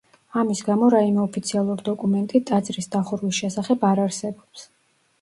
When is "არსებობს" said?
4.09-4.71